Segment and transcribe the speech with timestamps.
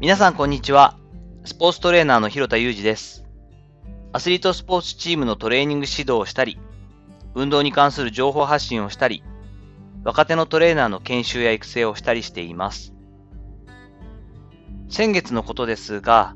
[0.00, 0.96] 皆さんこんにちは。
[1.44, 3.26] スポーツトレーナーの広田裕二です。
[4.14, 6.58] アスリートスポーツチームのトレーニング指導をしたり、
[7.34, 9.22] 運動に関する情報発信をしたり、
[10.02, 12.94] 若手のトレーナーの研修や育成をしたりしています。
[14.88, 16.34] 先月のことですが、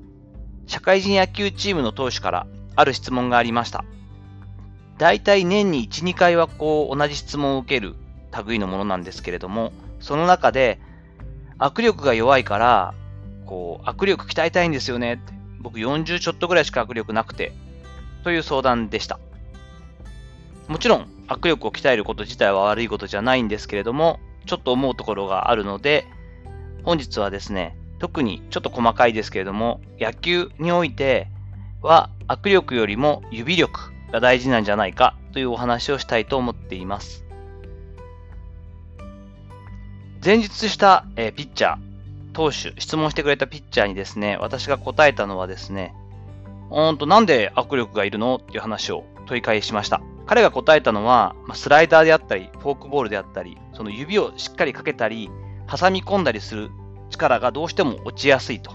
[0.67, 2.47] 社会人野球チームの投手から
[2.77, 3.87] ある質問がありました。
[4.99, 7.95] だいたい年に1、2回はこう同じ質問を受ける
[8.47, 10.81] 類のものなんですけれども、その中で
[11.59, 12.95] 握力が弱いから、
[13.47, 15.33] こう握力鍛えたいんですよねって。
[15.61, 17.53] 僕40ちょっとぐらいしか握力なくて、
[18.23, 19.19] という相談でした。
[20.69, 26.07] もちろん握力を鍛えること自体は悪いことじゃないんですけれども、ちょっと思うところがあるので、
[26.85, 31.29] 本日はですね、特にちょっと細かいですけれども、野球において
[31.81, 37.25] は握力よりも指力が大事なんじゃないかというお話をしたいと思っています。
[40.23, 41.79] 前述した、えーピッチャー、
[42.35, 45.95] 投手、質問してくれたピッチャーにですね、私が答えたのはですね、
[46.69, 48.37] ほんとなんで握力がいるの？
[48.37, 50.03] っていう話を問い返しました。
[50.27, 55.31] 彼が答えたのは、スライダーであったり、フォークボールであったり、その指をしっかりかけたり、
[55.71, 56.71] 挟み込んだりする
[57.11, 58.73] 力がどうしても落ちやすいと。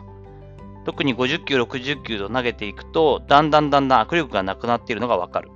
[0.86, 5.50] 特に50球、60球と投げていくと、だんだんだんだん握力がなくなっているのがわかる。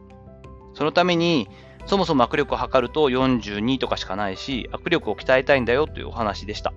[0.73, 1.47] そのために、
[1.85, 6.73] そもそも握力を測ると42とかしかないし、握力を鍛えたいんだよというお話でした。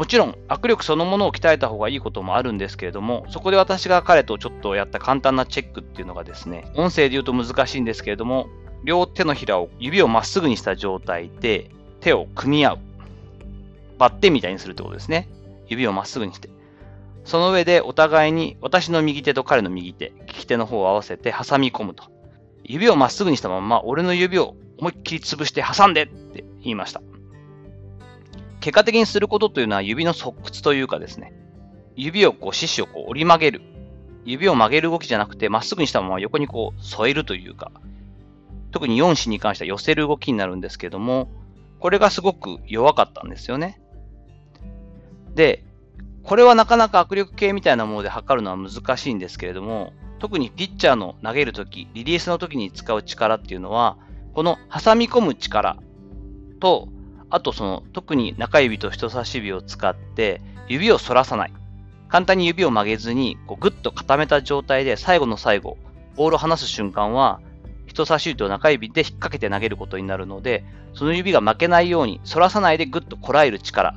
[0.00, 8.48] もちろん、握力そのものを鍛えた方がいいこともあるんですけれども、そこで私が彼とちょっとやった簡単なチェックっていうのがですね、音声で言うと難しいんですけれども、
[8.82, 11.70] 両手のひらを指をまっすぐにした状態で
[12.00, 12.78] 手を組み合う。
[13.98, 15.28] バッテンみたいにするってことですね。
[15.68, 16.48] 指をまっすぐにして。
[17.26, 22.04] その上でお互いに私の右手と彼の右手、利き手の方を合わせて挟み込むと。
[22.64, 27.02] 指をまっすぐにしたまま俺の指を思いっきり潰して挟んでって言いました。
[28.60, 31.32] 結果的にすることというのは指の側屈というかですね、
[31.96, 33.62] 指をこう、四肢をこう折り曲げる。
[34.24, 37.72] 指を曲げる動きじゃなくて、まっすぐにしたまま横にこう添えるというか、
[38.70, 41.30] 特に4肢に関しては寄せる動きになるんですけども、
[41.78, 43.80] これがすごく弱かったんですよね。
[45.34, 45.64] で、
[46.22, 53.96] これはなかなか握力計みたいなもので測るのは難しいんですけれども、特にピッチャーの投げるとき、リリースのときに使う力っていうのは、
[54.34, 55.78] この挟み込む力
[56.60, 56.88] と、
[57.30, 61.52] あとその特に中指と人差し指を使って指を反らさない。
[62.08, 65.78] 簡単に指を曲げずにこうグッと固めた状態で最後の最後、
[66.16, 67.40] ボールを離す瞬間は
[67.86, 73.94] 人差し指と中指で引っ掛けて投げることになるので、その指が負けないように反らさないでグッとこらえる力。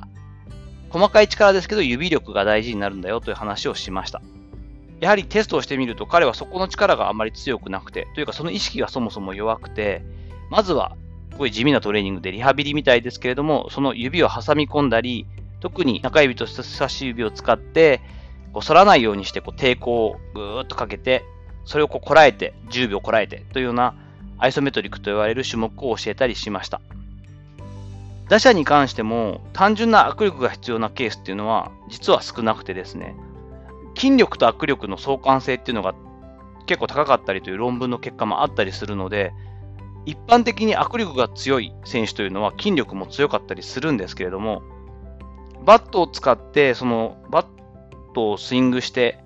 [0.90, 4.22] 細かい力ですけど指力が大事になるんだよという話をしました。
[5.00, 10.04] やはりテストをしてみると彼はそこの力があまり強くなくて、というかその意識がそもそも弱くて、
[10.50, 10.96] まずは
[11.34, 15.26] すごい地味なトレーニングでリハビリみたいですけれども、その指を挟み込んだり、
[15.58, 18.00] 特に中指と人差し指を使って、
[18.52, 21.24] こう反らないようにしてこう抵抗をぐーっとかけて、
[21.64, 23.96] それをこうこらえて、10秒こらえてというような
[24.38, 26.80] アイソメトリックと言われる種目を教えたりしました。
[28.28, 33.16] 打者に関しても単純な握力が必要なケースっていうのは実は少なくてですね、
[33.96, 35.96] 筋力と握力の相関性っていうのが
[36.66, 39.32] 結構高かったりという論文の結果もあったりするので、
[40.06, 44.62] 一般的に握力が強い選手というのは筋力も強かったりするんですけれども、
[45.64, 47.46] バットを使って、そのバッ
[48.14, 49.18] トをスイングして、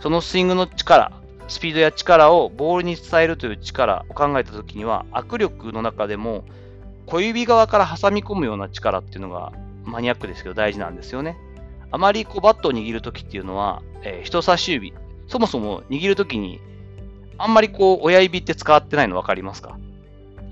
[0.00, 1.12] そのスイングの力、
[1.48, 6.44] スピードや力をボールに伝えるという力を考えたときには、握力の中でも
[7.06, 9.52] 小指側から挟み込むような力っていうのが
[9.84, 11.36] マニアックですけど大事なんですよね。
[11.90, 14.94] あまりこうバットを握るときっていうのは、えー人差し指、
[15.26, 16.60] そもそも握るときに
[17.38, 19.78] あんまりこう親指って使ってないの分かりますか？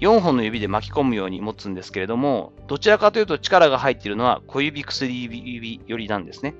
[0.00, 6.55] 4本の指で巻き込むように持つんですけれども、どちらかというと力が入っているのは小指、薬指寄りなんですね。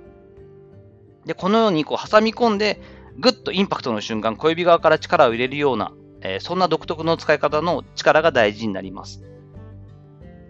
[1.24, 2.80] で、このようにこう挟み込んで、
[3.18, 9.22] ぐっとインパクトの瞬間、小指側から力を入れるような、えーそんな独特の使い方の力が大事になります。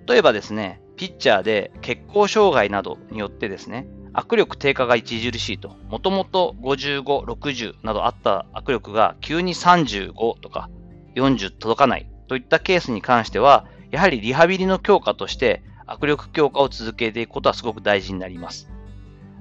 [0.09, 10.69] 例えばですね、ピッチャーで血行障害などによってですね、握力低下が著しいと、もともと55、60などあった握力が急に35とか
[11.15, 18.71] 40届かないといったケースに関しては、やはりリハビリの強化として握力強化を続けていくことはすごく大事になります。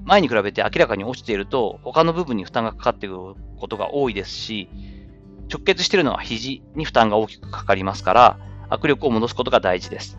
[0.02, 3.14] 前に比べて明らかに落ちていると、他の部分に負担がかかっている
[3.60, 4.68] ことが多いですし、
[5.48, 8.38] 直結しているのは肘に負担が大きくかかりますから、
[8.70, 10.18] 握力を戻すことが大事です。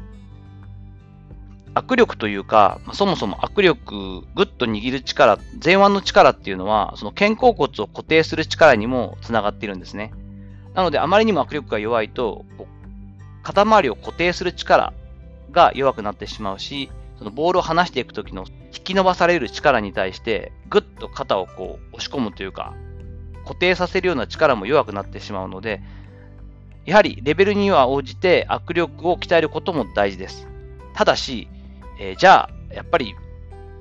[1.76, 10.14] 握力というか、そもそも握力、ぐっと握る力、前腕の力っていうのは、その肩甲骨を固定する力にもつながっているんですね。
[10.74, 12.46] なので、あまりにも握力が弱いと、
[13.44, 14.94] 肩周りを固定する力
[15.52, 22.74] が弱くなってしまうし、そのボールを離していくときの引っ引き伸ばされる力に対して、ぐっと肩をこう押し込むというか、
[23.44, 25.82] 固定させるような力も弱くなってしまうので、
[26.86, 30.48] やはりレベルには応じて握力を鍛えることも大事です。
[30.96, 31.48] ただし、
[32.00, 33.14] えー、じゃあ、やっぱり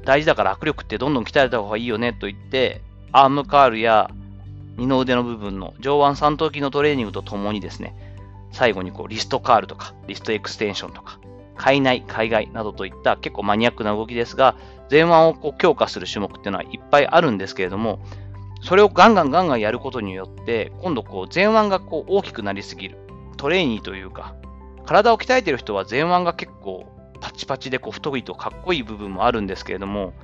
[0.04, 2.82] 大事だから握力ってどんどん鍛えた方がいいよねと言って、
[3.12, 4.10] アームカールや
[4.80, 7.94] 二の腕の部分の上腕三頭筋のトレーニングとともにですね、
[8.50, 11.20] 最後にこうリストカールとか、リストエクステンションとか、
[11.54, 14.56] 海内、海外などといった結構マニアックな動きですが、
[14.90, 18.00] 前腕をこう強化する種目っていうのはいっぱいあるんですけれども、
[18.62, 22.96] それをガンガンガンガンやることによって、今度こう前腕がこう大きくなりすぎる。
[23.36, 24.34] トレーニーというか、
[24.86, 26.86] 体を鍛えてる人は前腕が結構
[27.20, 30.14] パチパチでこう太いとかっこいい部分もあるんですけれども、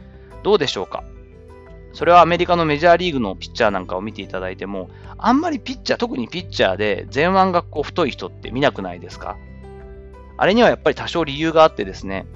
[0.43, 1.05] どうでしょうか？
[1.97, 9.39] それはアメリカのメジャーリーグのピッチャーなんかを見ていただいても、あんまりピッチャー、特にピッチャーで前腕がこう太い人って見なくないですか？
[10.37, 12.27] あれにはやっぱり多少理由があってですね、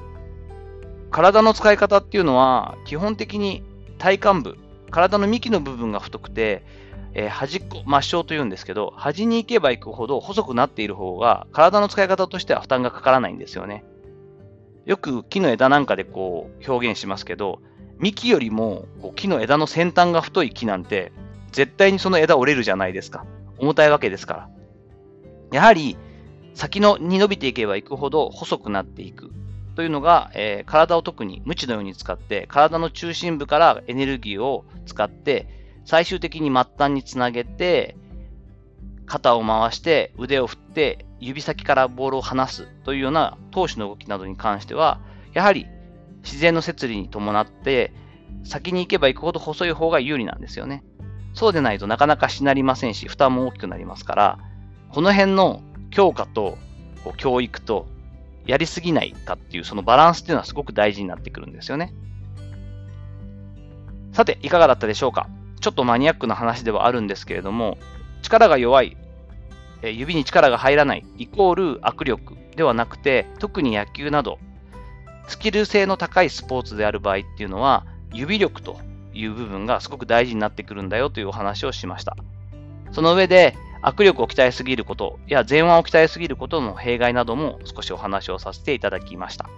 [1.11, 3.63] 体の使い方っていうのは基本的に
[3.99, 4.57] 体幹部、
[4.91, 6.65] 体の幹の部分が太くて、
[7.13, 13.85] えー、端っこ、末梢と言うんですけど、端に行けば行くほど細くなっている方が体の使い方としては負担がかからないんですよね。
[14.87, 17.61] よく木の枝なんかでこう表現しますけど、
[18.01, 21.13] 幹よりもこう木の枝の先端が太い木なんて、
[21.53, 23.27] 絶対にその枝折れるじゃないですか。
[23.59, 24.49] 重たいわけですから。
[25.53, 25.97] やはり、
[26.55, 29.31] 先のに伸びていけばいくほど細くなっていく
[29.77, 35.49] というのが、えー、体を特に無知のように使って、体の中心部からエネルギーを使って、
[35.85, 37.97] 最終的に末端につなげて、
[39.07, 45.01] 肩を回して腕を振って指先からボールを離すというような投手の動きなどに関しては、
[45.33, 45.67] やはり
[46.23, 47.93] 自然の摂理に伴って、
[48.45, 50.85] 先に行けば行くほど細い方が有利なんですよね。
[51.35, 54.39] そうでないとなかなかしなりませんし、負担も大きくなりますから、
[54.91, 56.59] この辺の強化と
[57.17, 57.87] 教育と
[58.47, 61.95] やりすぎないかっていうそのバランスっていうのはすごく大事になってくるんですよね。
[64.13, 65.29] さて、いかがだったでしょうか？
[65.61, 67.79] ちょっとマニアックな話ではあるんですけれども、
[68.23, 68.97] 力が弱い、
[69.83, 74.39] 指に力が入らないイコール握力ではなくて、特に野球など
[75.29, 78.79] スキル性の高いスポーツである場合っていうのは、指力と
[79.15, 82.17] いう部分がすごく大事になってくるんだよというお話をしました。
[82.93, 89.49] その上で、握力を鍛えすぎることや前腕を鍛えすぎることの弊害なども少しお話をさせていただきました。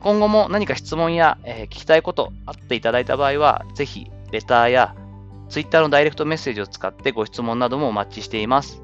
[0.00, 4.94] 今後も何か質問や、え、聞きたいことあっていただいた場合は、ぜひレターや
[5.48, 8.82] Twitter のダイレクトメッセージを使ってご質問などもお待ちしています。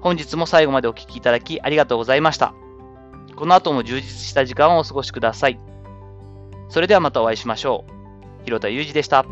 [0.00, 2.54] 本日も最後までお聴きいただきありがとうございました。
[3.38, 5.60] この後も充実した時間をお過ごしください。
[6.68, 7.84] それではまたお会いしましょ
[8.42, 8.44] う。
[8.44, 9.24] 広田裕二でした。